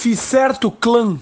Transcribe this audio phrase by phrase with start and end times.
[0.00, 1.20] Fiz certo clã.